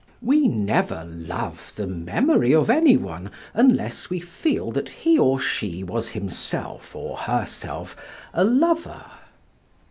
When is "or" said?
5.19-5.39, 6.95-7.15